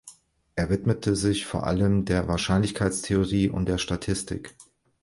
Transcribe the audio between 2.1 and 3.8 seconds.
Wahrscheinlichkeitstheorie und der